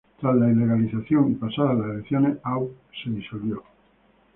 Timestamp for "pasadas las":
1.35-1.89